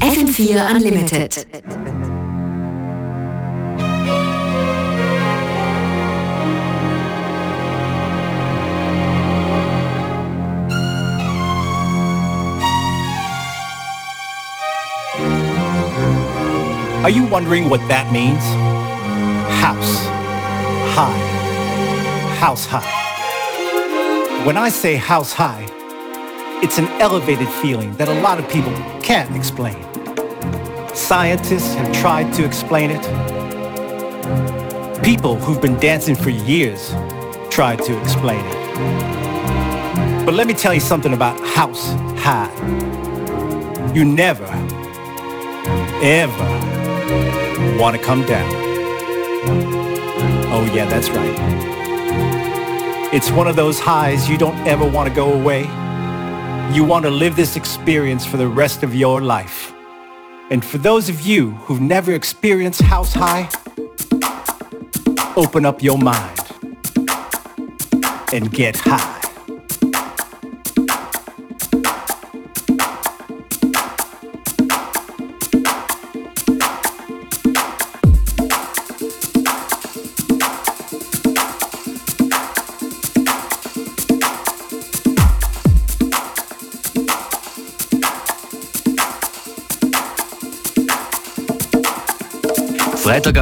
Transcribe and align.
FM4 0.00 0.74
Unlimited. 0.74 1.46
Are 17.02 17.10
you 17.10 17.26
wondering 17.26 17.68
what 17.68 17.80
that 17.88 18.10
means? 18.10 18.42
House. 19.60 20.06
High. 20.94 22.36
House 22.38 22.64
high. 22.64 24.44
When 24.46 24.56
I 24.56 24.70
say 24.70 24.96
house 24.96 25.34
high, 25.34 25.66
it's 26.62 26.78
an 26.78 26.86
elevated 27.02 27.48
feeling 27.48 27.92
that 27.96 28.08
a 28.08 28.20
lot 28.22 28.38
of 28.38 28.48
people 28.48 28.72
can't 29.02 29.34
explain. 29.36 29.89
Scientists 31.00 31.74
have 31.74 31.92
tried 31.92 32.32
to 32.34 32.44
explain 32.44 32.90
it. 32.92 33.02
People 35.02 35.34
who've 35.34 35.60
been 35.60 35.76
dancing 35.80 36.14
for 36.14 36.30
years 36.30 36.90
tried 37.50 37.82
to 37.82 38.00
explain 38.00 38.38
it. 38.44 40.24
But 40.24 40.34
let 40.34 40.46
me 40.46 40.54
tell 40.54 40.72
you 40.72 40.78
something 40.78 41.12
about 41.12 41.40
house 41.40 41.90
high. 42.20 42.52
You 43.92 44.04
never, 44.04 44.44
ever 46.00 46.48
want 47.76 47.96
to 47.96 48.02
come 48.02 48.24
down. 48.24 48.48
Oh 50.52 50.70
yeah, 50.72 50.84
that's 50.84 51.10
right. 51.10 51.34
It's 53.12 53.32
one 53.32 53.48
of 53.48 53.56
those 53.56 53.80
highs 53.80 54.28
you 54.28 54.38
don't 54.38 54.58
ever 54.64 54.88
want 54.88 55.08
to 55.08 55.14
go 55.14 55.32
away. 55.32 55.62
You 56.72 56.84
want 56.84 57.04
to 57.04 57.10
live 57.10 57.34
this 57.34 57.56
experience 57.56 58.24
for 58.24 58.36
the 58.36 58.46
rest 58.46 58.84
of 58.84 58.94
your 58.94 59.20
life. 59.20 59.74
And 60.50 60.64
for 60.64 60.78
those 60.78 61.08
of 61.08 61.20
you 61.20 61.52
who've 61.52 61.80
never 61.80 62.12
experienced 62.12 62.82
house 62.82 63.12
high, 63.14 63.48
open 65.36 65.64
up 65.64 65.80
your 65.80 65.96
mind 65.96 66.40
and 68.32 68.50
get 68.50 68.76
high. 68.76 69.19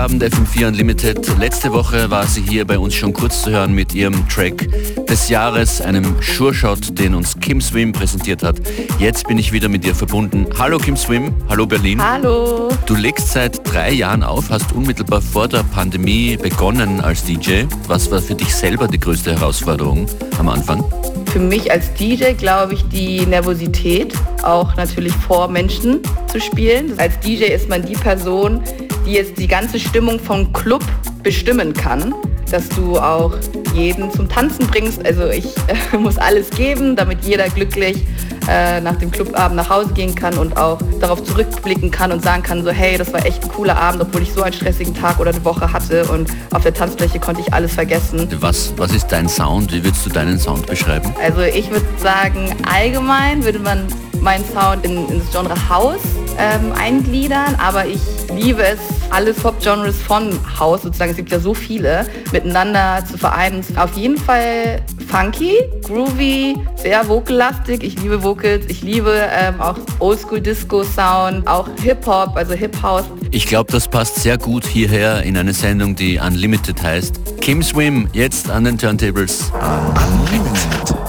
Freitagabend 0.09 0.25
FM4 0.25 0.69
Unlimited. 0.69 1.39
Letzte 1.39 1.73
Woche 1.73 2.11
war 2.11 2.27
sie 2.27 2.41
hier 2.41 2.67
bei 2.67 2.79
uns 2.79 2.95
schon 2.95 3.13
kurz 3.13 3.43
zu 3.43 3.51
hören 3.51 3.75
mit 3.75 3.95
ihrem 3.95 4.27
Track 4.29 4.67
des 5.07 5.29
Jahres, 5.29 5.81
einem 5.81 6.17
Sure-Shot, 6.23 6.99
den 6.99 7.15
uns 7.15 7.39
Kim 7.39 7.61
Swim 7.61 7.93
präsentiert 7.93 8.43
hat. 8.43 8.57
Jetzt 8.99 9.29
bin 9.29 9.39
ich 9.39 9.53
wieder 9.53 9.69
mit 9.69 9.85
ihr 9.85 9.95
verbunden. 9.95 10.47
Hallo 10.59 10.79
Kim 10.79 10.97
Swim, 10.97 11.35
hallo 11.49 11.67
Berlin. 11.67 12.03
Hallo. 12.03 12.71
Du 12.87 12.95
legst 12.95 13.33
seit 13.33 13.61
drei 13.71 13.93
Jahren 13.93 14.23
auf, 14.23 14.51
hast 14.51 14.73
unmittelbar 14.73 15.21
vor 15.21 15.47
der 15.47 15.63
Pandemie 15.63 16.37
begonnen 16.37 17.01
als 17.01 17.25
DJ. 17.25 17.65
Was 17.87 18.11
war 18.11 18.23
für 18.23 18.35
dich 18.35 18.55
selber 18.55 18.89
die 18.89 18.99
größte 18.99 19.33
Herausforderung 19.33 20.07
am 20.39 20.49
Anfang? 20.49 20.85
Für 21.33 21.41
mich 21.41 21.71
als 21.71 21.93
DJ 21.95 22.33
glaube 22.33 22.75
ich 22.75 22.83
die 22.89 23.27
Nervosität, 23.27 24.15
auch 24.43 24.75
natürlich 24.77 25.13
vor 25.13 25.49
Menschen 25.49 26.01
zu 26.33 26.41
spielen. 26.41 26.99
Als 26.99 27.19
DJ 27.21 27.45
ist 27.45 27.69
man 27.69 27.85
die 27.85 27.95
Person, 27.95 28.63
die 29.09 29.15
jetzt 29.15 29.39
die 29.39 29.49
ganze 29.49 29.81
Stimmung 29.81 30.21
vom 30.21 30.53
Club 30.53 30.85
bestimmen 31.23 31.73
kann, 31.73 32.15
dass 32.51 32.69
du 32.69 32.99
auch 32.99 33.33
jeden 33.75 34.11
zum 34.13 34.29
Tanzen 34.29 34.67
bringst. 34.67 35.05
Also 35.05 35.29
ich 35.29 35.47
äh, 35.67 35.97
muss 35.99 36.19
alles 36.19 36.51
geben, 36.51 36.95
damit 36.95 37.25
jeder 37.25 37.49
glücklich 37.49 38.05
äh, 38.49 38.81
nach 38.83 38.97
dem 38.97 39.11
Clubabend 39.11 39.57
nach 39.57 39.71
Hause 39.71 39.93
gehen 39.95 40.15
kann 40.15 40.37
und 40.37 40.57
auch 40.59 40.79
darauf 41.01 41.25
zurückblicken 41.25 41.91
kann 41.91 42.13
und 42.13 42.23
sagen 42.23 42.43
kann, 42.43 42.63
so 42.63 42.71
hey, 42.71 42.99
das 42.99 43.13
war 43.13 43.25
echt 43.25 43.43
ein 43.45 43.49
cooler 43.49 43.79
Abend, 43.79 44.03
obwohl 44.03 44.23
ich 44.23 44.33
so 44.33 44.43
einen 44.43 44.53
stressigen 44.53 44.95
Tag 44.95 45.19
oder 45.21 45.31
eine 45.31 45.45
Woche 45.45 45.73
hatte 45.73 46.05
und 46.07 46.31
auf 46.53 46.63
der 46.63 46.75
Tanzfläche 46.75 47.19
konnte 47.19 47.41
ich 47.41 47.53
alles 47.53 47.73
vergessen. 47.73 48.29
Was, 48.41 48.75
was 48.77 48.93
ist 48.93 49.09
dein 49.09 49.29
Sound? 49.29 49.73
Wie 49.73 49.83
würdest 49.83 50.05
du 50.05 50.11
deinen 50.11 50.39
Sound 50.39 50.67
beschreiben? 50.67 51.15
Also 51.23 51.41
ich 51.41 51.71
würde 51.71 51.87
sagen, 51.97 52.55
allgemein 52.71 53.43
würde 53.43 53.59
man 53.59 53.87
meinen 54.21 54.45
Sound 54.45 54.85
in, 54.85 55.09
ins 55.09 55.31
Genre 55.31 55.69
House 55.69 56.03
ähm, 56.39 56.73
eingliedern, 56.73 57.57
aber 57.59 57.87
ich 57.87 58.01
liebe 58.35 58.63
es, 58.63 58.79
alle 59.11 59.33
Pop-Genres 59.33 59.97
von 59.97 60.39
House, 60.59 60.83
sozusagen, 60.83 61.11
es 61.11 61.17
gibt 61.17 61.33
ja 61.33 61.41
so 61.41 61.55
viele, 61.55 62.07
miteinander 62.33 63.05
zu 63.11 63.19
vereinen. 63.19 63.65
Auf 63.77 63.95
jeden 63.95 64.17
Fall 64.17 64.83
funky, 65.09 65.55
groovy, 65.85 66.57
sehr 66.77 67.07
vocalastig. 67.09 67.83
Ich 67.83 68.01
liebe 68.01 68.23
Vocals, 68.23 68.67
ich 68.69 68.83
liebe 68.83 69.13
ähm, 69.33 69.61
auch 69.61 69.77
Oldschool-Disco-Sound, 69.99 71.47
auch 71.49 71.69
Hip-Hop, 71.83 72.37
also 72.37 72.55
Hip-House. 72.55 73.05
Ich 73.31 73.47
glaube, 73.47 73.73
das 73.73 73.89
passt 73.89 74.17
sehr 74.17 74.39
gut 74.39 74.65
hierher 74.65 75.23
in 75.23 75.37
eine 75.37 75.53
Sendung, 75.53 75.97
die 75.97 76.19
Unlimited 76.19 76.83
heißt. 76.83 77.41
Kim 77.41 77.63
Swim, 77.63 78.09
jetzt 78.13 78.51
an 78.51 78.65
den 78.65 78.79
Turntables. 78.79 79.51
Unlimited. 79.53 81.08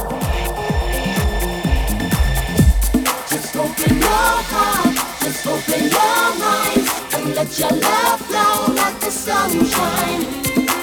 Let 7.39 7.57
your 7.57 7.71
love 7.71 8.19
flow 8.19 8.73
like 8.73 8.99
the 8.99 9.09
sunshine. 9.09 10.23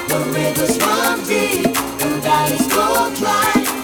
The 0.08 0.24
rivers 0.32 0.78
run 0.78 1.22
deep 1.28 1.66
and 1.66 2.22
valleys 2.22 2.66
go 2.68 3.14
dry 3.16 3.75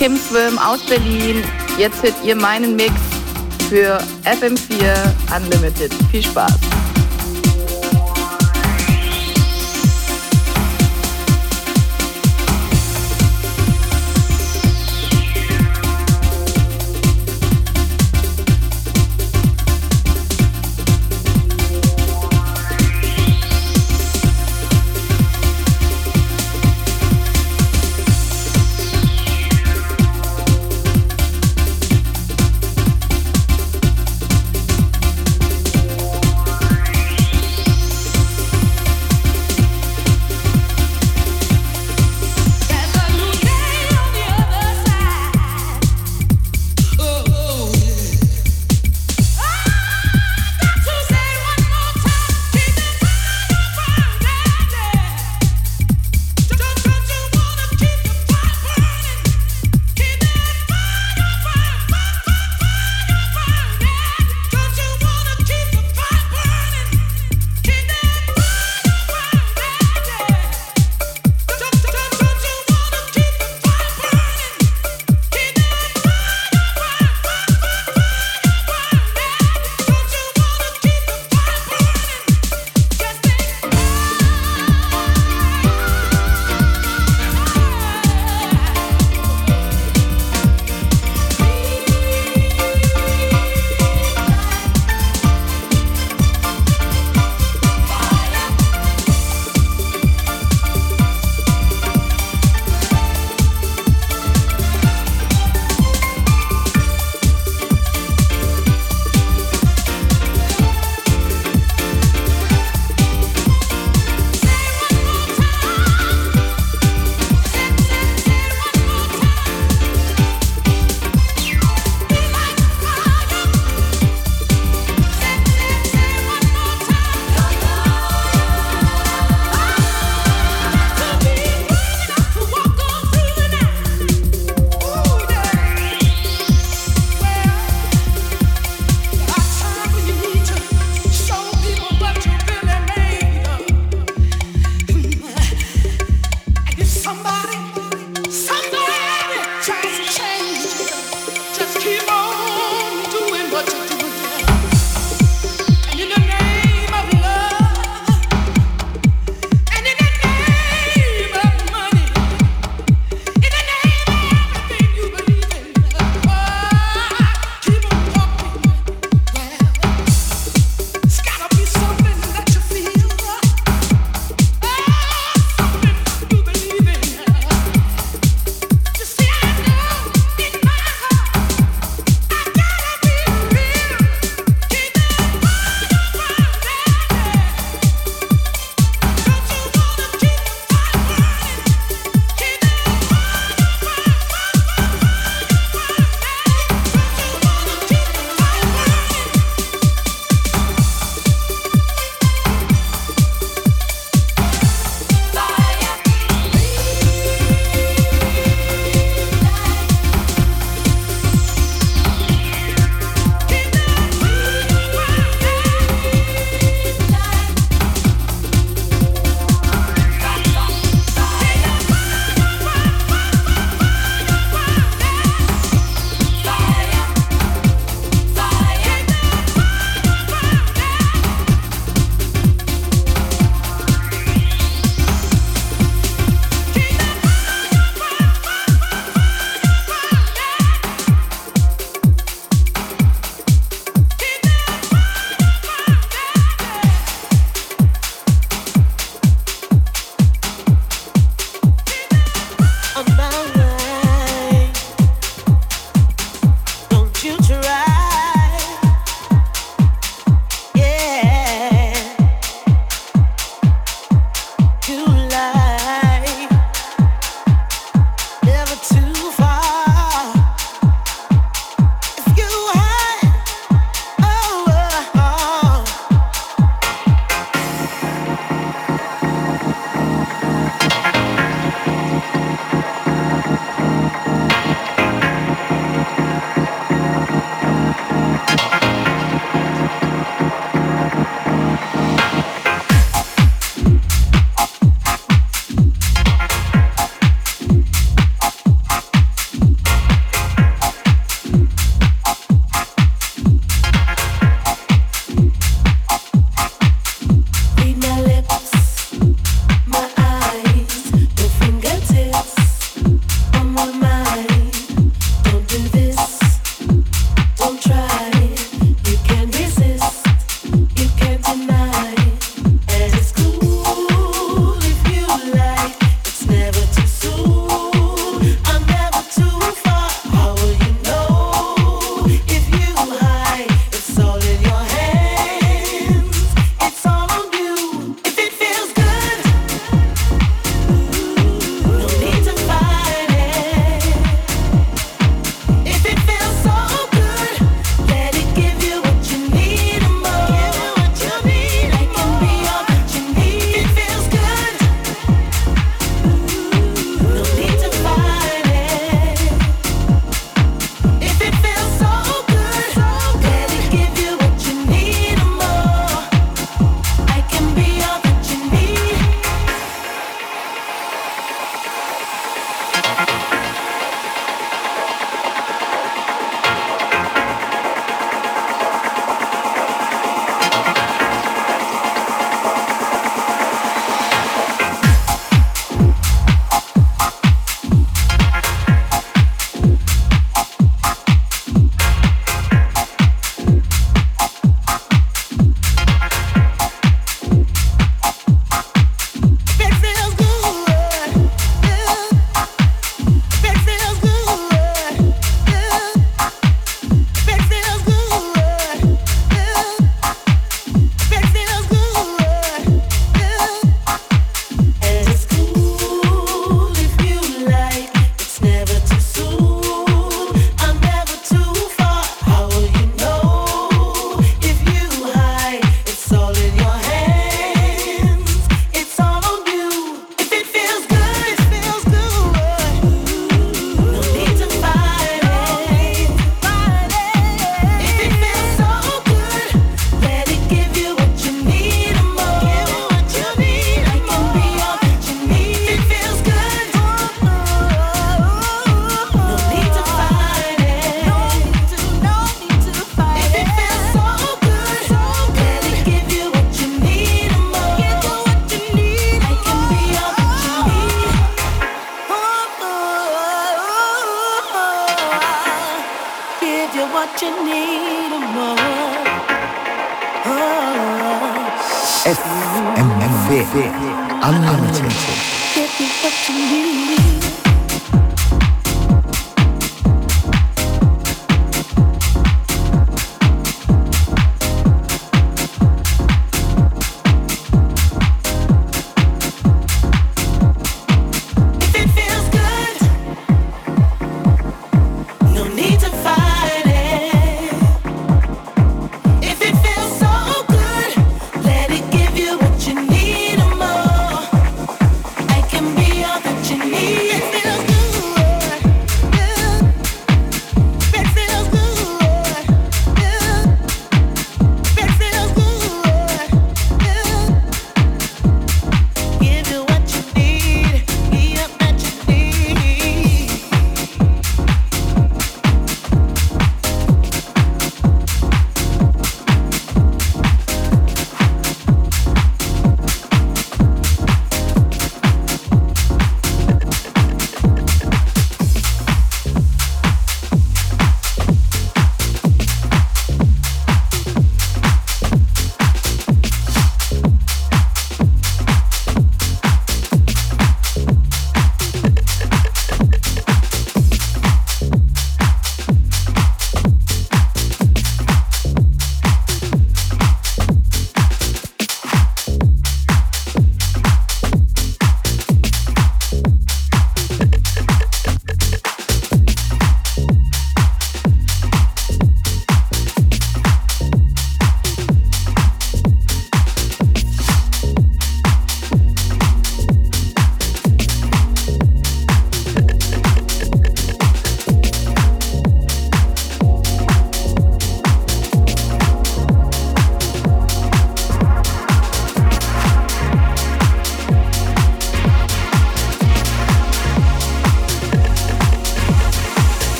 Kim 0.00 0.16
Swim 0.16 0.58
aus 0.58 0.80
Berlin. 0.86 1.44
Jetzt 1.76 2.02
hört 2.02 2.14
ihr 2.24 2.34
meinen 2.34 2.74
Mix 2.74 2.94
für 3.68 3.98
FM4 4.24 4.94
Unlimited. 5.36 5.92
Viel 6.10 6.22
Spaß. 6.22 6.69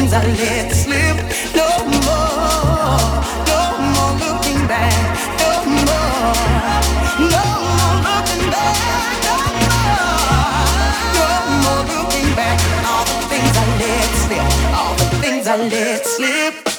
things 0.00 0.14
I 0.14 0.24
let 0.24 0.72
slip. 0.72 1.16
No 1.54 1.68
more, 2.04 3.04
no 3.50 3.60
more 3.92 4.14
looking 4.24 4.66
back. 4.66 4.96
No 5.42 5.52
more, 5.84 6.32
no 7.34 7.44
more 7.76 7.98
looking 8.08 8.46
back. 8.54 8.76
No 9.26 9.36
more, 9.60 9.92
no 11.16 11.28
more 11.64 11.84
looking 11.92 12.30
back. 12.34 12.58
All 12.88 13.04
the 13.04 13.18
things 13.28 13.54
I 13.56 13.66
let 13.82 14.10
slip. 14.24 14.48
All 14.78 14.94
the 14.96 15.06
things 15.22 15.46
I 15.46 15.56
let 15.56 16.06
slip. 16.06 16.69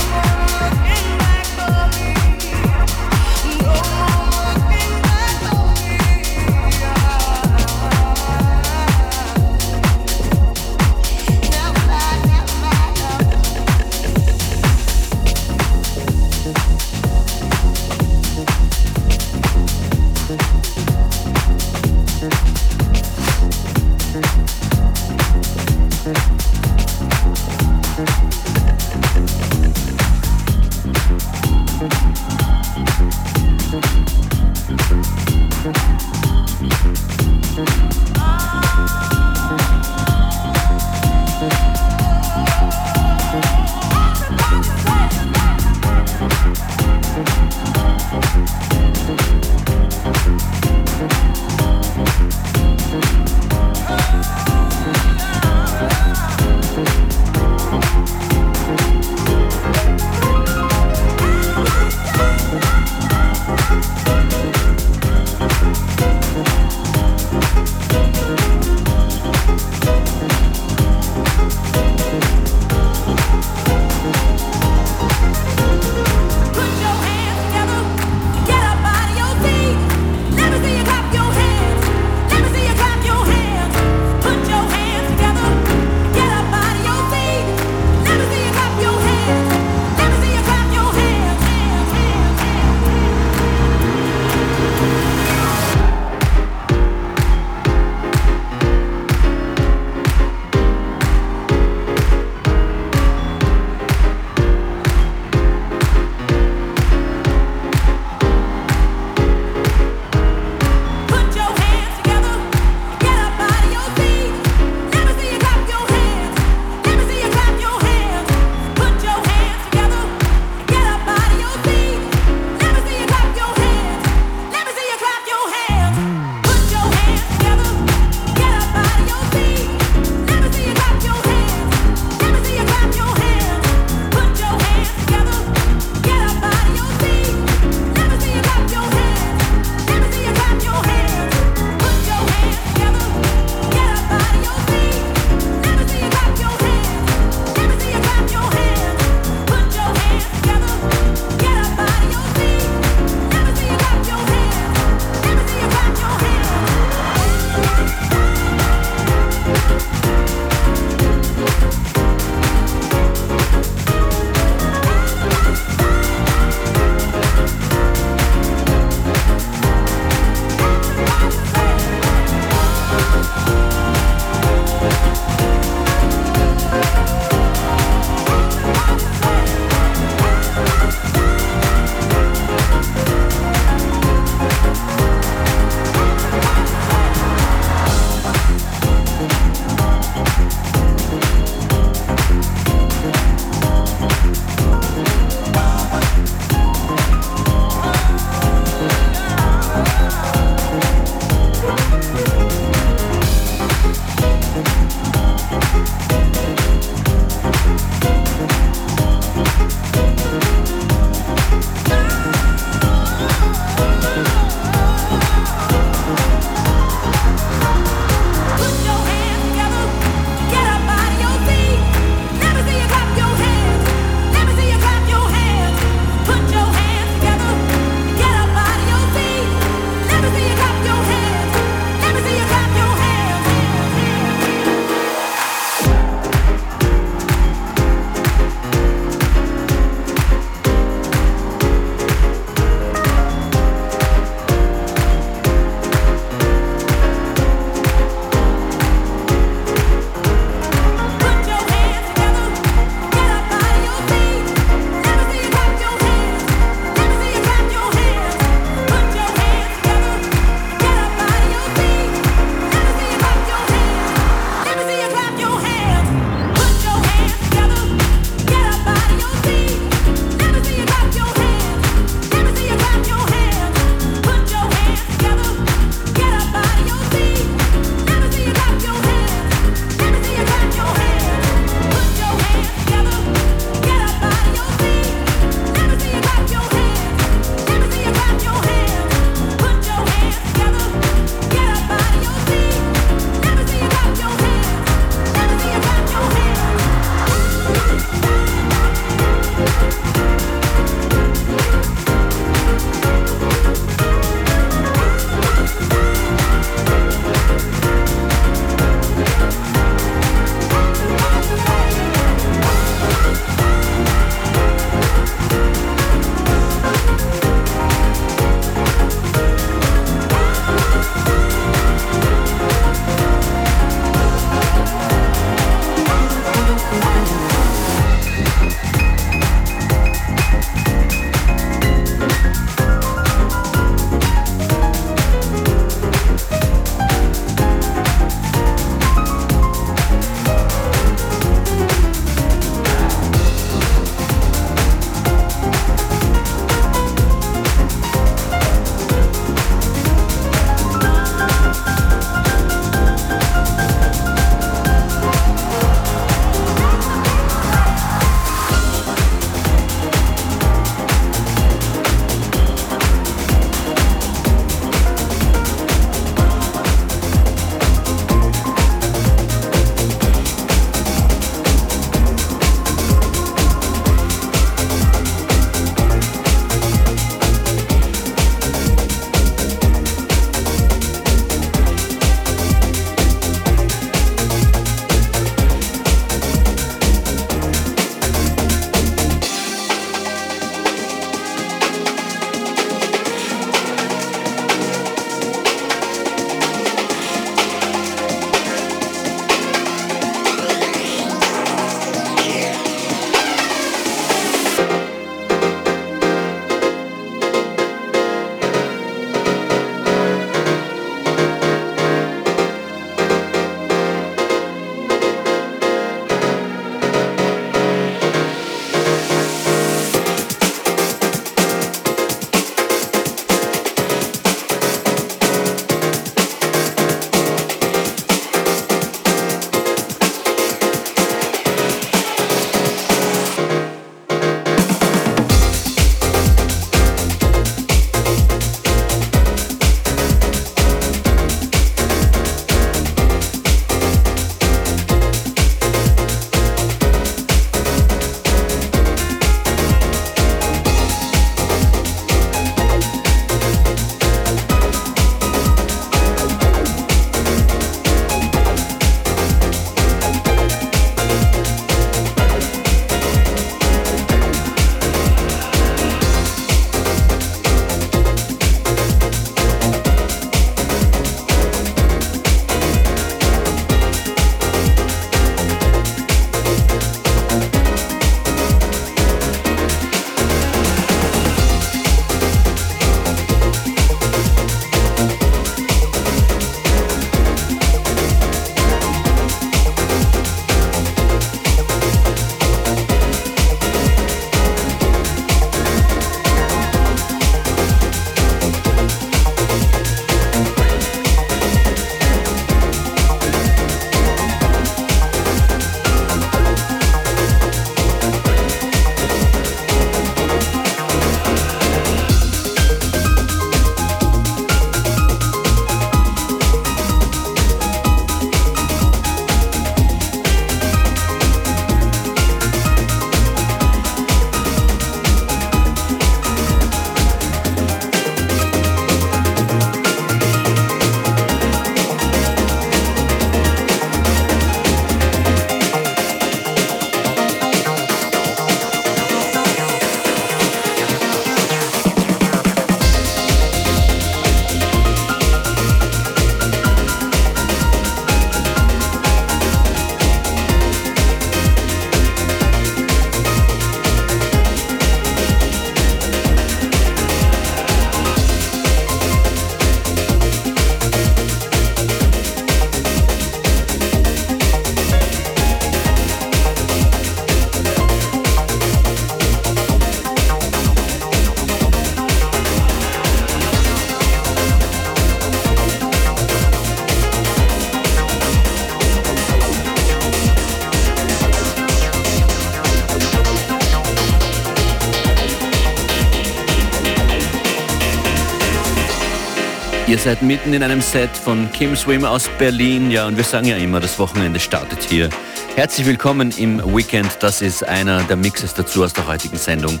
Ihr 590.08 590.16
seid 590.16 590.40
mitten 590.40 590.72
in 590.72 590.82
einem 590.82 591.02
Set 591.02 591.28
von 591.28 591.70
Kim 591.70 591.94
Swim 591.94 592.24
aus 592.24 592.48
Berlin. 592.58 593.10
Ja, 593.10 593.26
und 593.26 593.36
wir 593.36 593.44
sagen 593.44 593.66
ja 593.66 593.76
immer, 593.76 594.00
das 594.00 594.18
Wochenende 594.18 594.58
startet 594.58 595.02
hier. 595.02 595.28
Herzlich 595.76 596.06
willkommen 596.06 596.50
im 596.56 596.78
Weekend. 596.96 597.30
Das 597.40 597.60
ist 597.60 597.86
einer 597.86 598.22
der 598.22 598.36
Mixes 598.36 598.72
dazu 598.72 599.04
aus 599.04 599.12
der 599.12 599.26
heutigen 599.26 599.58
Sendung, 599.58 600.00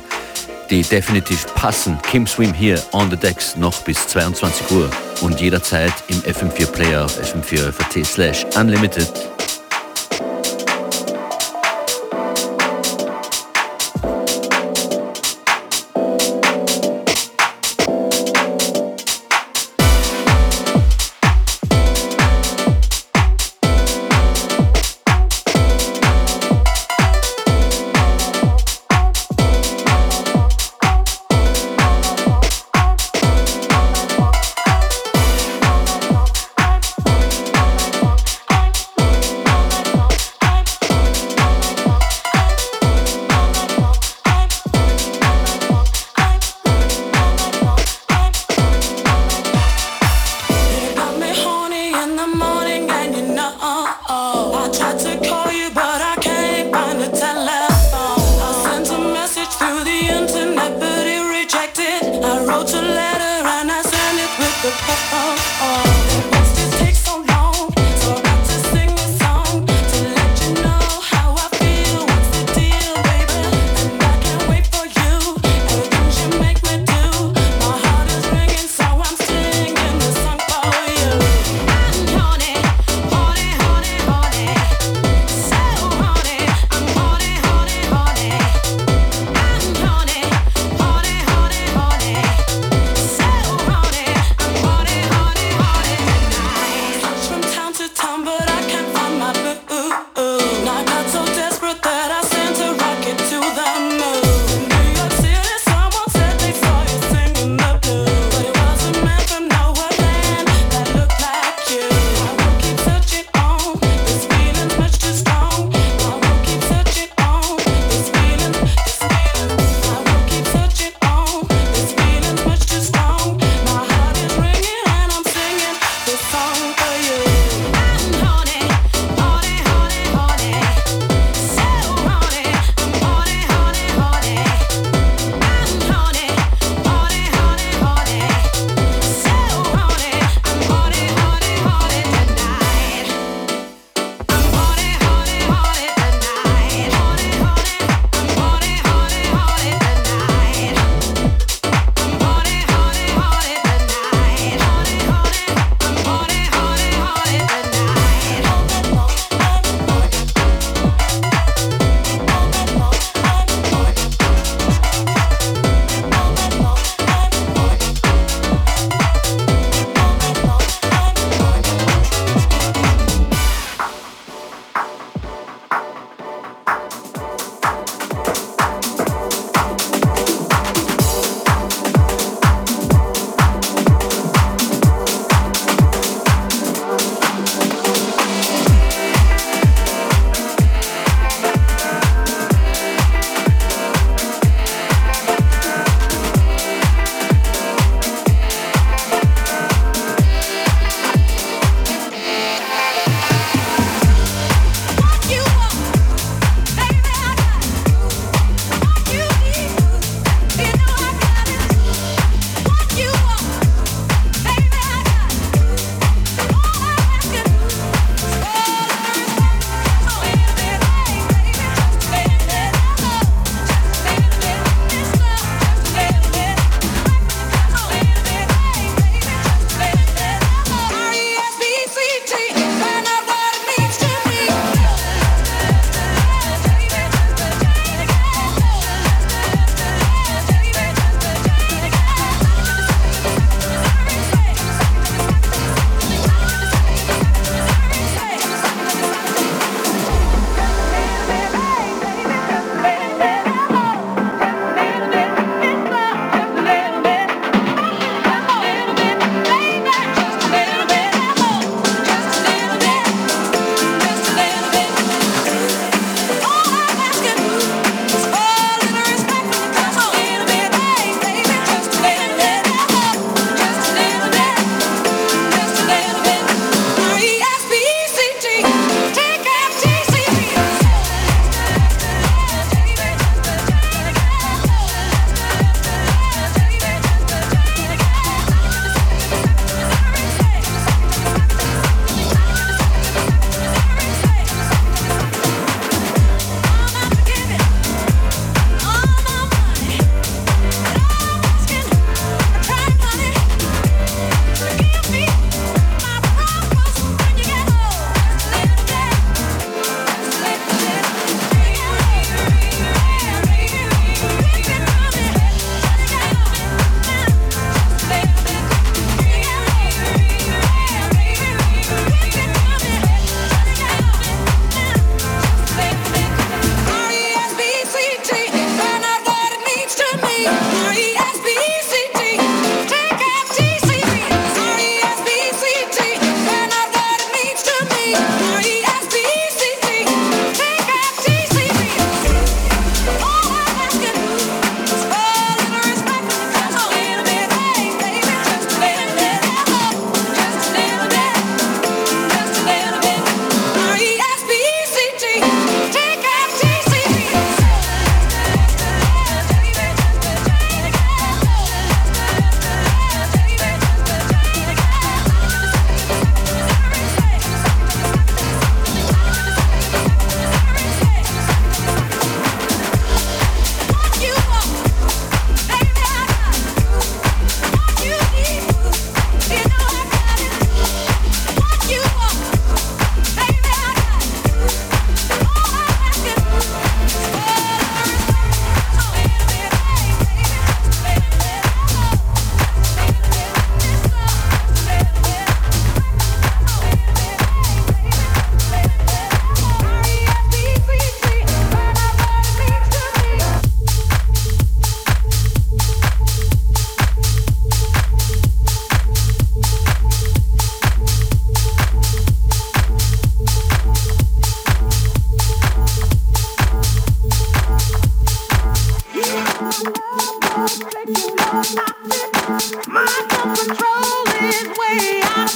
die 0.70 0.80
definitiv 0.80 1.46
passen. 1.54 1.98
Kim 2.10 2.26
Swim 2.26 2.54
hier 2.54 2.82
on 2.92 3.10
the 3.10 3.18
decks 3.18 3.54
noch 3.54 3.82
bis 3.82 4.08
22 4.08 4.70
Uhr 4.70 4.90
und 5.20 5.42
jederzeit 5.42 5.92
im 6.08 6.22
FM4 6.22 6.66
Player 6.68 7.04
auf 7.04 7.20
fm4 7.20 8.02
slash 8.06 8.46
unlimited. 8.56 9.12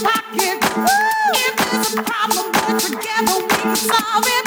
pocket. 0.00 0.58
Ooh, 0.78 1.32
if 1.34 1.56
there's 1.56 1.94
a 1.94 2.02
problem, 2.02 2.52
we 2.52 2.80
together, 2.80 3.36
we 3.42 3.48
can 3.48 3.76
solve 3.76 4.24
it. 4.26 4.41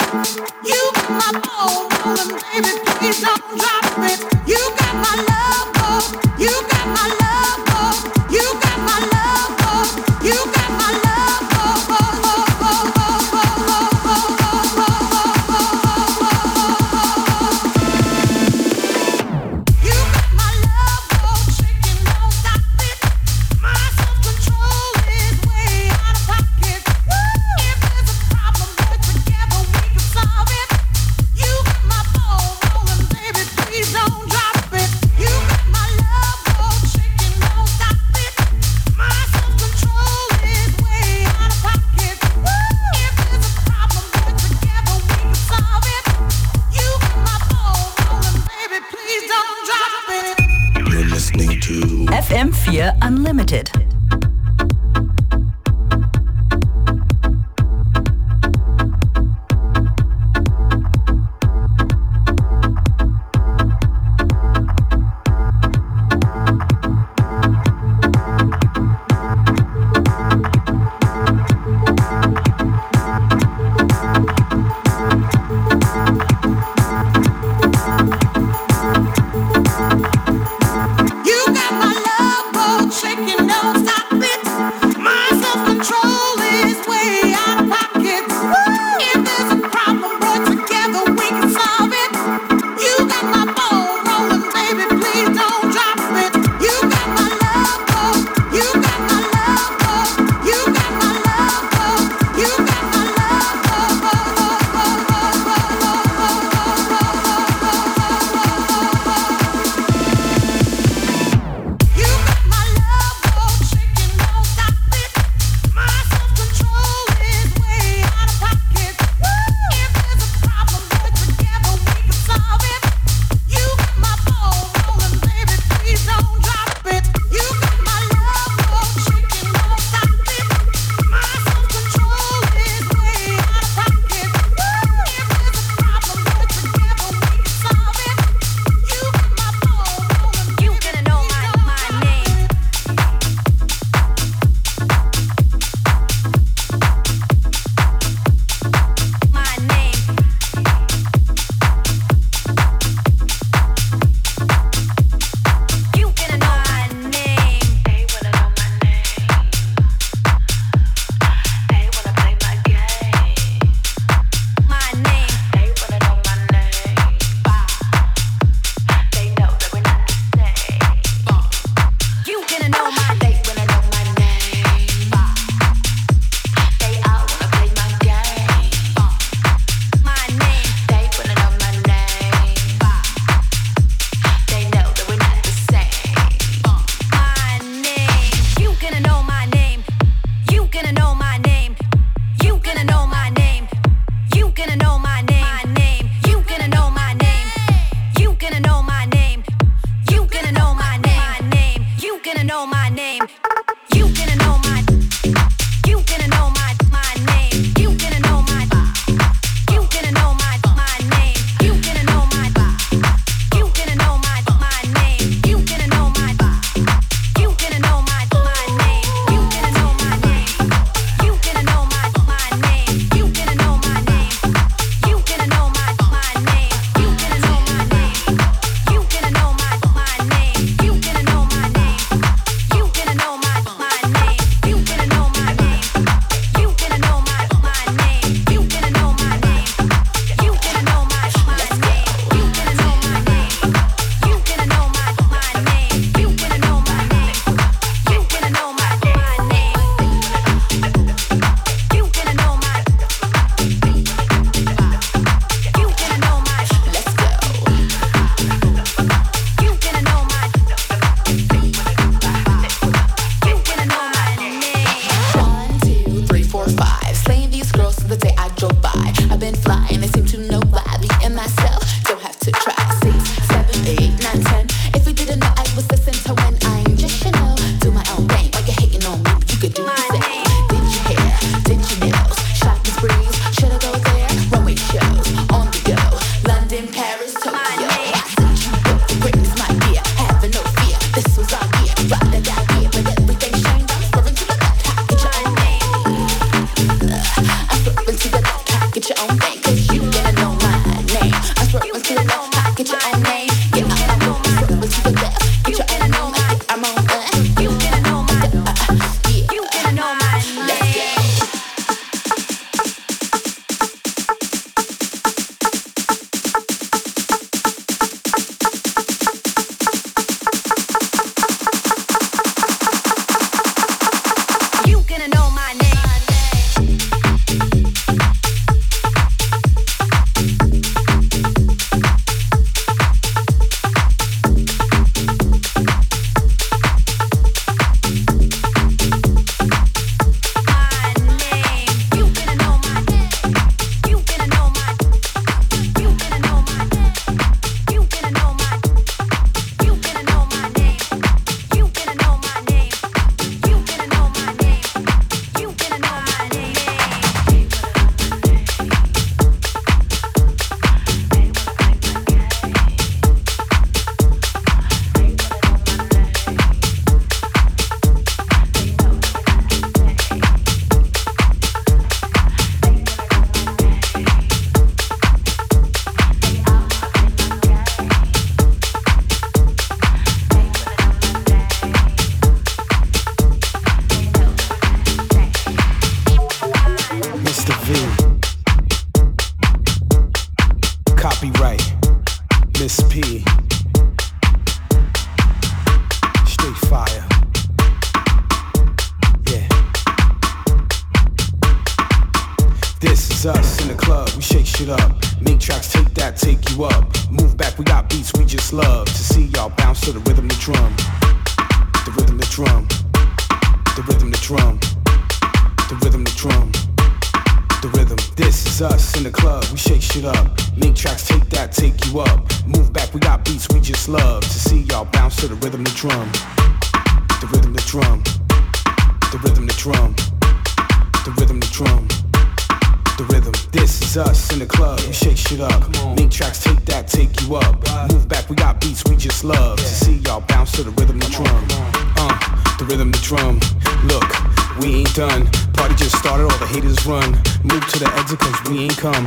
Y'all 449.15 449.21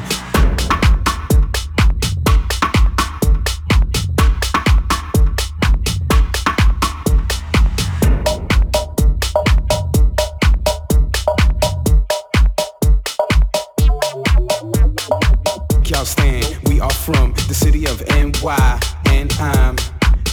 stand, 16.04 16.58
we 16.64 16.80
are 16.80 16.90
from 16.90 17.32
the 17.32 17.54
city 17.54 17.86
of 17.86 18.06
NY, 18.08 18.80
and 19.06 19.32
I'm 19.40 19.76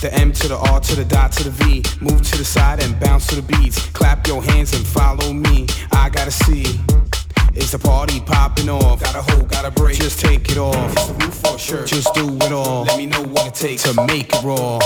the 0.02 0.10
M 0.12 0.34
to 0.34 0.50
the 0.50 0.58
R 0.58 0.82
to 0.82 0.96
the 0.98 1.06
dot 1.06 1.32
to 1.32 1.46
the 1.46 1.52
V. 1.52 1.82
Move 2.02 2.22
to 2.24 2.38
the 2.38 2.44
side 2.44 2.84
and 2.84 3.00
bounce 3.00 3.28
to 3.28 3.36
the 3.36 3.42
beats. 3.42 3.90
Clap 3.92 4.28
your 4.28 4.44
hands 4.44 4.74
and 4.76 4.86
follow 4.86 5.32
me. 5.32 5.68
I 5.94 6.10
gotta 6.10 6.32
see. 6.32 6.66
It's 7.58 7.74
a 7.74 7.80
party 7.80 8.20
popping 8.20 8.70
off? 8.70 9.00
Got 9.00 9.16
a 9.16 9.22
hold, 9.32 9.48
got 9.48 9.66
a 9.66 9.72
break. 9.72 9.96
Just 9.96 10.20
take 10.20 10.52
it 10.52 10.58
off. 10.58 10.76
It's 10.92 11.08
the 11.08 11.14
roof. 11.14 11.88
Just 11.88 12.14
do 12.14 12.28
it 12.36 12.52
all. 12.52 12.84
Let 12.84 12.98
me 12.98 13.06
know 13.06 13.24
what 13.24 13.48
it 13.48 13.54
takes 13.54 13.84
to 13.84 13.94
make 14.06 14.34
it 14.34 14.44
raw. 14.44 14.80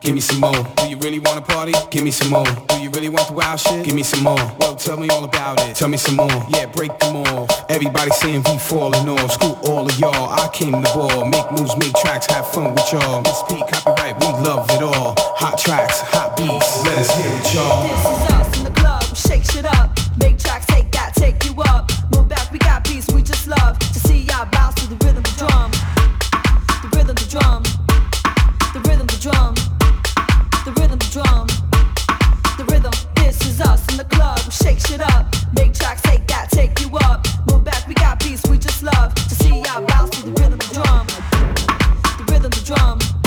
Give 0.00 0.14
me 0.14 0.20
some 0.20 0.40
more. 0.40 0.64
Do 0.76 0.88
you 0.88 0.96
really 0.96 1.18
wanna 1.18 1.42
party? 1.42 1.72
Give 1.90 2.02
me 2.02 2.10
some 2.10 2.30
more. 2.30 2.46
Do 2.68 2.80
you 2.80 2.88
really 2.90 3.10
want 3.10 3.28
the 3.28 3.34
wild 3.34 3.60
shit? 3.60 3.84
Give 3.84 3.94
me 3.94 4.02
some 4.02 4.22
more. 4.22 4.40
Well, 4.58 4.74
tell 4.76 4.96
me 4.96 5.08
all 5.10 5.24
about 5.24 5.60
it. 5.60 5.76
Tell 5.76 5.88
me 5.88 5.98
some 5.98 6.16
more. 6.16 6.46
Yeah, 6.48 6.66
break 6.66 6.98
them 6.98 7.16
all. 7.16 7.46
Everybody 7.68 8.10
saying 8.12 8.42
we 8.46 8.56
falling 8.56 9.06
off. 9.08 9.32
Screw 9.32 9.54
all 9.70 9.84
of 9.84 9.98
y'all. 9.98 10.30
I 10.30 10.48
came 10.54 10.72
to 10.72 10.90
ball. 10.94 11.26
Make 11.26 11.50
moves, 11.52 11.76
make 11.76 11.92
tracks, 11.94 12.26
have 12.26 12.48
fun 12.48 12.74
with 12.74 12.90
y'all. 12.90 13.20
Miss 13.22 13.42
P, 13.48 13.60
copyright, 13.68 14.18
we 14.20 14.26
love 14.48 14.70
it 14.70 14.82
all. 14.82 15.14
Hot 15.18 15.58
tracks, 15.58 16.00
hot 16.00 16.36
beats. 16.38 16.84
Let 16.84 16.98
us 16.98 17.10
hear 17.14 17.32
it, 17.34 17.54
y'all. 17.54 17.82
This 17.82 18.00
is 18.00 18.32
us 18.32 18.58
in 18.58 18.64
the 18.64 18.80
club. 18.80 19.02
Shake 19.14 19.44
shit 19.44 19.66
up. 19.66 19.98
Make 20.18 20.38
tracks, 20.38 20.66
take 20.66 20.90
that, 20.92 21.12
take 21.14 21.44
you 21.44 21.60
up 21.62 21.90
we're 22.18 22.24
back, 22.24 22.50
we 22.50 22.58
got 22.58 22.84
peace, 22.84 23.06
we 23.14 23.22
just 23.22 23.46
love 23.46 23.78
to 23.78 24.00
see 24.00 24.18
y'all 24.18 24.46
bounce 24.46 24.74
to 24.76 24.88
the 24.88 24.96
rhythm 25.06 25.22
the 25.22 25.34
drum. 25.38 25.70
The 26.82 26.88
rhythm 26.96 27.14
the 27.14 27.28
drum. 27.30 27.62
The 28.74 28.80
rhythm 28.88 29.06
the 29.06 29.18
drum. 29.20 29.54
The 30.64 30.72
rhythm 30.80 30.98
the 30.98 31.10
drum. 31.12 31.46
The 32.58 32.64
rhythm, 32.72 32.92
this 33.16 33.40
is 33.46 33.60
us 33.60 33.88
in 33.90 33.98
the 33.98 34.04
club. 34.04 34.38
Shake 34.50 34.80
shit 34.80 35.00
up, 35.00 35.26
make 35.54 35.74
tracks, 35.74 36.02
take 36.02 36.26
that, 36.26 36.50
take 36.50 36.80
you 36.80 36.90
up. 36.98 37.26
We're 37.46 37.58
back, 37.58 37.86
we 37.86 37.94
got 37.94 38.20
peace, 38.20 38.42
we 38.50 38.58
just 38.58 38.82
love 38.82 39.14
to 39.14 39.34
see 39.34 39.60
y'all 39.60 39.86
bounce 39.86 40.10
to 40.18 40.22
the 40.26 40.32
rhythm 40.40 40.58
the 40.58 40.70
drum. 40.74 41.06
The 42.18 42.32
rhythm 42.32 42.50
the 42.50 42.62
drum. 42.64 43.17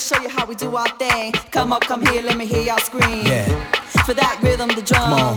show 0.00 0.20
you 0.22 0.28
how 0.30 0.46
we 0.46 0.54
do 0.54 0.74
our 0.74 0.88
thing. 0.96 1.32
Come 1.50 1.72
up, 1.72 1.82
come 1.82 2.04
here, 2.06 2.22
let 2.22 2.36
me 2.36 2.46
hear 2.46 2.62
y'all 2.62 2.78
scream. 2.78 3.26
Yeah. 3.26 3.44
For 4.06 4.14
that 4.14 4.40
rhythm, 4.42 4.68
the 4.68 4.82
drum. 4.82 5.36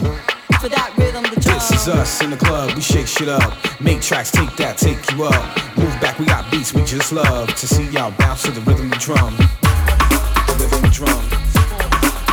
For 0.61 0.69
that 0.69 0.93
rhythm, 0.97 1.23
the 1.23 1.41
drum. 1.41 1.55
This 1.55 1.71
is 1.71 1.87
us 1.89 2.21
in 2.23 2.29
the 2.29 2.37
club, 2.37 2.73
we 2.73 2.81
shake 2.81 3.07
shit 3.07 3.27
up. 3.27 3.57
Make 3.81 4.01
tracks, 4.01 4.31
take 4.31 4.55
that, 4.55 4.77
take 4.77 4.99
you 5.11 5.25
up. 5.25 5.77
Move 5.77 5.99
back, 5.99 6.17
we 6.17 6.25
got 6.25 6.49
beats, 6.49 6.73
we 6.73 6.83
just 6.83 7.11
love 7.11 7.53
to 7.55 7.67
see 7.67 7.89
y'all 7.89 8.11
bounce 8.17 8.43
to 8.43 8.51
the 8.51 8.61
rhythm, 8.61 8.89
the 8.89 8.95
drum. 8.95 9.35
The 9.35 10.55
rhythm, 10.59 10.81
the 10.81 10.89
drum. 10.89 11.23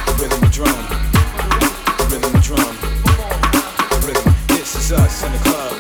The 0.07 0.15
rhythm, 0.23 0.41
the 0.41 0.51
drum. 0.55 0.81
The 1.99 2.07
rhythm, 2.15 2.33
the 2.33 2.43
drum. 2.47 2.75
The 3.91 4.07
rhythm. 4.07 4.35
This 4.47 4.77
is 4.77 4.93
us 4.93 5.25
in 5.25 5.33
the 5.33 5.39
club. 5.39 5.80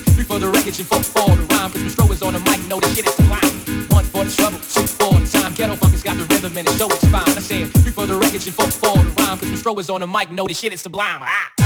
Three 0.00 0.24
for 0.24 0.38
the 0.38 0.48
wreckage 0.48 0.78
and 0.78 0.88
four 0.88 1.02
for 1.02 1.36
the 1.36 1.42
rhyme. 1.54 1.70
Cause 1.70 1.82
Mistro 1.82 2.10
is 2.10 2.22
on 2.22 2.32
the 2.32 2.40
mic, 2.40 2.60
know 2.66 2.80
the 2.80 2.88
shit 2.94 3.06
is 3.06 3.14
sublime. 3.14 3.88
One 3.90 4.04
for 4.04 4.24
the 4.24 4.30
trouble, 4.30 4.58
two 4.58 4.86
for 4.86 5.12
the 5.18 5.26
time. 5.26 5.52
Ghetto 5.54 5.76
fuckers 5.76 6.02
got 6.02 6.16
the 6.16 6.24
rhythm 6.24 6.56
and 6.56 6.66
it's 6.66 6.78
so 6.78 6.86
it's 6.86 7.04
fine. 7.08 7.28
I 7.28 7.40
said, 7.40 7.68
three 7.82 7.92
for 7.92 8.06
the 8.06 8.14
wreckage 8.14 8.46
and 8.46 8.54
four 8.54 8.70
for 8.70 8.96
the 8.96 9.10
rhyme. 9.18 9.38
Cause 9.38 9.48
Mistro 9.48 9.78
is 9.78 9.90
on 9.90 10.00
the 10.00 10.06
mic, 10.06 10.30
know 10.30 10.46
the 10.46 10.54
shit 10.54 10.72
is 10.72 10.80
sublime. 10.80 11.20
Ah. 11.22 11.61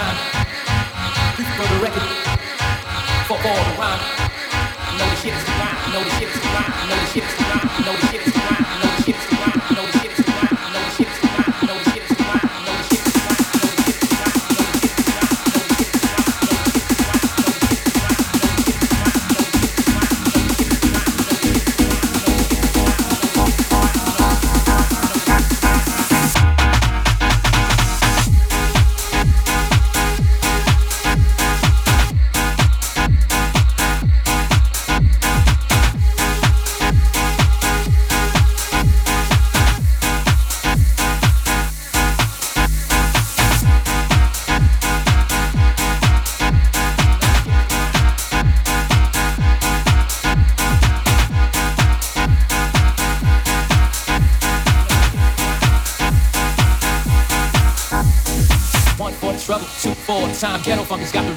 time. 0.00 0.16
Reach 1.36 1.52
for 1.56 1.66
the 1.68 1.78
record, 1.84 2.08
for 3.28 3.36
all 3.36 3.62
the 3.68 3.74
rhyme. 3.80 4.02
Know 4.96 5.06
the 5.12 5.16
shit 5.16 5.34
is 5.34 5.44
the 5.44 5.54
rhyme. 5.60 5.92
Know 5.92 6.02
the 6.04 6.12
shit 6.16 6.28
is 6.28 6.40
the 6.40 6.48
rhyme. 6.56 6.72
Know 6.88 6.96
the 6.96 7.08
shit 7.12 7.24
is 7.24 7.36
the 7.36 7.44
rhyme. 7.50 7.68
Know 7.84 7.94
the 8.00 8.06
shit 8.08 8.22
is 8.26 8.29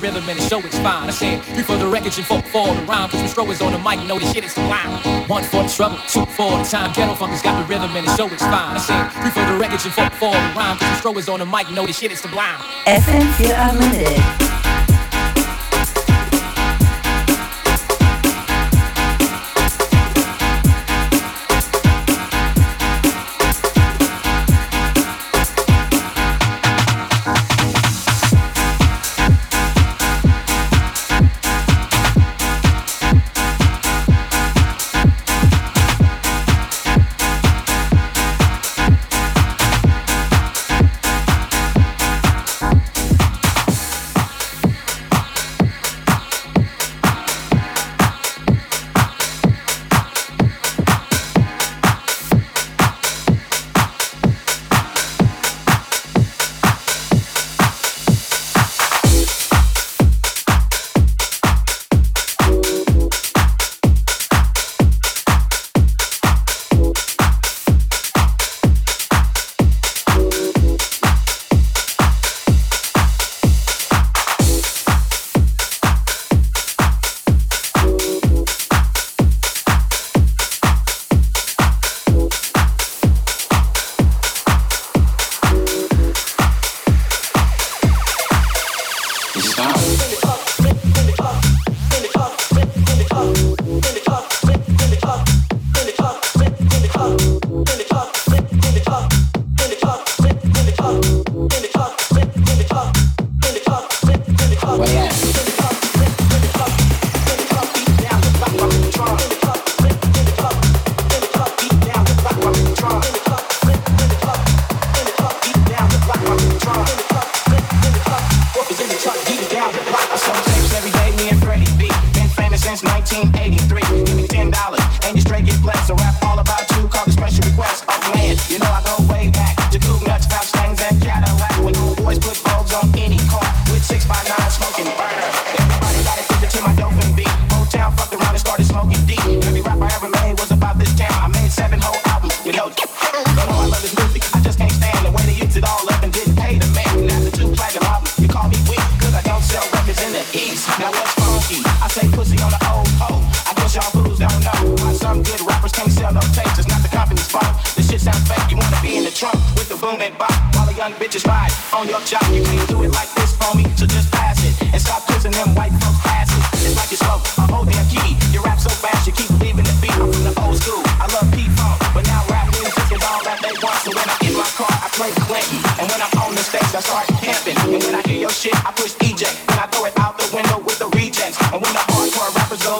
rhythm 0.03 0.27
and 0.27 0.37
the 0.37 0.43
show 0.43 0.59
it's 0.59 0.77
fine. 0.79 1.07
I 1.07 1.11
said 1.11 1.41
three 1.43 1.63
for 1.63 1.77
the 1.77 1.87
wreckage 1.87 2.17
and 2.17 2.27
four 2.27 2.41
for 2.41 2.67
the 2.75 2.81
rhyme. 2.81 3.09
Cause 3.09 3.21
Mr. 3.23 3.49
is 3.49 3.61
on 3.61 3.71
the 3.71 3.79
mic, 3.79 4.05
know 4.05 4.19
this 4.19 4.33
shit 4.33 4.43
is 4.43 4.51
sublime. 4.51 5.01
One 5.29 5.43
for 5.45 5.63
the 5.63 5.69
trouble, 5.69 5.97
two 6.09 6.25
for 6.35 6.57
the 6.57 6.63
time. 6.65 6.91
Ghetto 6.93 7.15
funky's 7.15 7.41
got 7.41 7.55
the 7.57 7.65
rhythm 7.73 7.95
and 7.95 8.05
the 8.05 8.15
show 8.17 8.27
it's 8.27 8.43
fine. 8.43 8.75
I 8.75 8.79
said 8.79 9.09
three 9.21 9.31
for 9.31 9.45
the 9.49 9.57
wreckage 9.57 9.85
and 9.85 9.93
four 9.93 10.09
for 10.19 10.31
the 10.31 10.53
rhyme. 10.59 10.77
Cause 10.77 11.01
Mr. 11.01 11.17
is 11.17 11.29
on 11.29 11.39
the 11.39 11.45
mic, 11.45 11.71
know 11.71 11.85
this 11.85 11.97
shit 11.97 12.11
is 12.11 12.19
sublime. 12.19 12.59
FM4 12.85 13.69
Unlimited. 13.71 14.62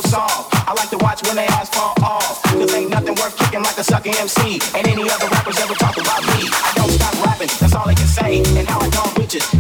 so 0.01 0.09
soft. 0.09 0.49
I 0.67 0.73
like 0.73 0.89
to 0.89 0.97
watch 0.97 1.21
when 1.27 1.35
they 1.35 1.45
ass 1.45 1.69
fall 1.69 1.93
off. 2.01 2.41
Cause 2.43 2.73
ain't 2.73 2.89
nothing 2.89 3.15
worth 3.15 3.37
kicking 3.37 3.61
like 3.61 3.77
a 3.77 3.83
sucking 3.83 4.15
MC. 4.15 4.59
And 4.75 4.87
any 4.87 5.09
other 5.09 5.27
rappers 5.27 5.59
ever 5.59 5.75
talk 5.75 5.97
about 5.97 6.21
me. 6.33 6.49
I 6.49 6.73
don't 6.75 6.89
stop 6.91 7.13
rapping, 7.25 7.49
that's 7.59 7.75
all 7.75 7.85
they 7.85 7.95
can 7.95 8.07
say. 8.07 8.39
And 8.57 8.67
how 8.67 8.79
I 8.79 8.89
dog 8.89 9.13
bitches. 9.13 9.52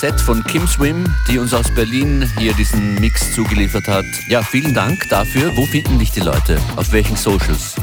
Set 0.00 0.20
von 0.20 0.42
Kim 0.44 0.66
Swim, 0.66 1.04
die 1.28 1.38
uns 1.38 1.54
aus 1.54 1.72
Berlin 1.74 2.28
hier 2.38 2.52
diesen 2.54 2.96
Mix 2.96 3.32
zugeliefert 3.34 3.86
hat. 3.86 4.04
Ja, 4.28 4.42
vielen 4.42 4.74
Dank 4.74 5.08
dafür. 5.08 5.56
Wo 5.56 5.64
finden 5.66 5.98
dich 5.98 6.10
die 6.10 6.20
Leute? 6.20 6.58
Auf 6.76 6.92
welchen 6.92 7.16
Socials? 7.16 7.74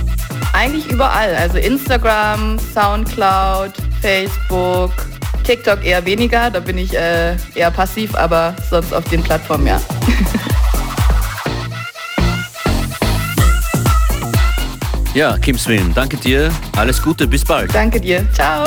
Eigentlich 0.53 0.89
überall. 0.91 1.33
Also 1.35 1.57
Instagram, 1.57 2.59
Soundcloud, 2.73 3.71
Facebook, 4.01 4.91
TikTok 5.43 5.83
eher 5.85 6.05
weniger. 6.05 6.49
Da 6.49 6.59
bin 6.59 6.77
ich 6.77 6.93
äh, 6.93 7.35
eher 7.55 7.71
passiv, 7.71 8.13
aber 8.15 8.55
sonst 8.69 8.93
auf 8.93 9.05
den 9.05 9.23
Plattformen 9.23 9.67
ja. 9.67 9.81
Ja, 15.13 15.37
Kim 15.37 15.57
Swim, 15.57 15.93
danke 15.93 16.15
dir. 16.15 16.49
Alles 16.77 17.01
Gute, 17.01 17.27
bis 17.27 17.43
bald. 17.43 17.75
Danke 17.75 17.99
dir. 17.99 18.25
Ciao. 18.33 18.63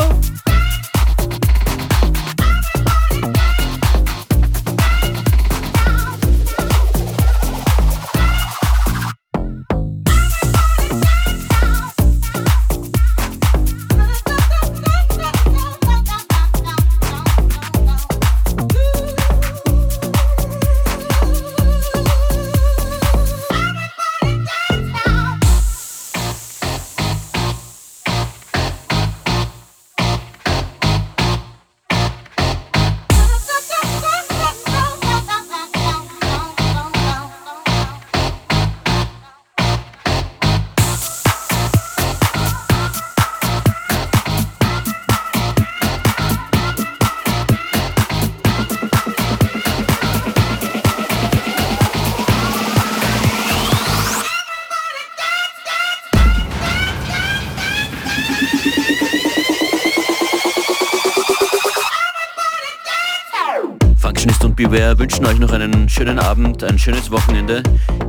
Beware 64.69 64.99
wünschen 64.99 65.27
euch 65.27 65.39
noch 65.39 65.53
einen 65.53 65.91
schönen 65.91 66.19
Abend, 66.19 66.65
ein 66.65 66.79
schönes 66.79 67.11
Wochenende. 67.11 67.63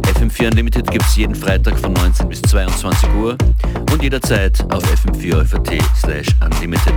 FM4 0.03 0.51
Unlimited 0.51 0.89
gibt 0.89 1.03
es 1.03 1.17
jeden 1.17 1.35
Freitag 1.35 1.77
von 1.77 1.91
19 1.91 2.29
bis 2.29 2.41
22 2.43 3.09
Uhr 3.15 3.37
und 3.91 4.01
jederzeit 4.01 4.63
auf 4.71 4.81
fm4 4.85 5.45
slash 5.99 6.27
unlimited 6.41 6.93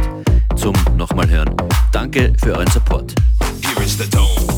zum 0.54 0.74
nochmal 0.96 1.28
hören. 1.28 1.50
Danke 1.90 2.32
für 2.40 2.52
euren 2.52 2.70
Support. 2.70 3.14
Here 3.64 3.84
is 3.84 3.98
the 3.98 4.08
dome, 4.10 4.57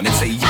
on. 0.00 0.06
And 0.06 0.14
say 0.14 0.49